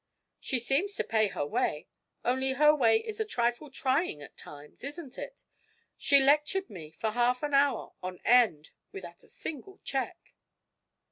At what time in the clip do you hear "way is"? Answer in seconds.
2.73-3.19